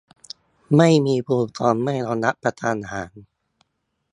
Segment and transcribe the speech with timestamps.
[0.77, 2.53] ไม่มีคูปองไม่เอารัฐประ
[2.91, 3.13] หาร